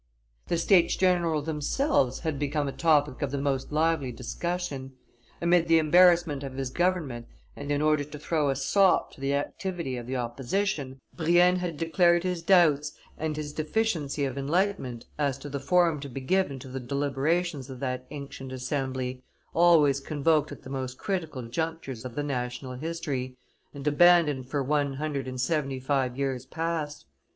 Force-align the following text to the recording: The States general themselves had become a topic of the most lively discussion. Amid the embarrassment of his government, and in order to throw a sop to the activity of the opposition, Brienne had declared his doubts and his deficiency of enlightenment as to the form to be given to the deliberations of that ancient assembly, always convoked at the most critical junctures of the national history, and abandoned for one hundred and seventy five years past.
The 0.47 0.57
States 0.57 0.95
general 0.95 1.43
themselves 1.43 2.21
had 2.21 2.39
become 2.39 2.67
a 2.67 2.71
topic 2.71 3.21
of 3.21 3.29
the 3.29 3.37
most 3.37 3.71
lively 3.71 4.11
discussion. 4.11 4.93
Amid 5.39 5.67
the 5.67 5.77
embarrassment 5.77 6.41
of 6.41 6.55
his 6.55 6.71
government, 6.71 7.27
and 7.55 7.71
in 7.71 7.83
order 7.83 8.03
to 8.03 8.17
throw 8.17 8.49
a 8.49 8.55
sop 8.55 9.11
to 9.11 9.21
the 9.21 9.35
activity 9.35 9.97
of 9.97 10.07
the 10.07 10.15
opposition, 10.15 10.97
Brienne 11.15 11.57
had 11.57 11.77
declared 11.77 12.23
his 12.23 12.41
doubts 12.41 12.93
and 13.15 13.37
his 13.37 13.53
deficiency 13.53 14.25
of 14.25 14.39
enlightenment 14.39 15.05
as 15.19 15.37
to 15.37 15.49
the 15.49 15.59
form 15.59 15.99
to 15.99 16.09
be 16.09 16.21
given 16.21 16.57
to 16.57 16.67
the 16.67 16.79
deliberations 16.79 17.69
of 17.69 17.79
that 17.81 18.07
ancient 18.09 18.51
assembly, 18.51 19.21
always 19.53 19.99
convoked 19.99 20.51
at 20.51 20.63
the 20.63 20.71
most 20.71 20.97
critical 20.97 21.43
junctures 21.43 22.03
of 22.03 22.15
the 22.15 22.23
national 22.23 22.73
history, 22.73 23.37
and 23.71 23.85
abandoned 23.85 24.49
for 24.49 24.63
one 24.63 24.93
hundred 24.93 25.27
and 25.27 25.39
seventy 25.39 25.79
five 25.79 26.17
years 26.17 26.43
past. 26.47 27.05